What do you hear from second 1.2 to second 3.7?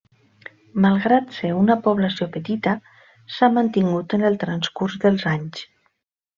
ser una població petita s'ha